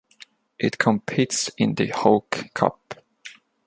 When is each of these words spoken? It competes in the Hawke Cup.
It 0.57 0.79
competes 0.79 1.49
in 1.59 1.75
the 1.75 1.85
Hawke 1.89 2.45
Cup. 2.55 2.95